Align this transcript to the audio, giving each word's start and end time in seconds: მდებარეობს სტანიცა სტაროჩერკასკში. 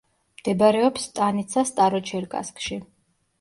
მდებარეობს 0.37 1.05
სტანიცა 1.09 1.65
სტაროჩერკასკში. 1.73 2.81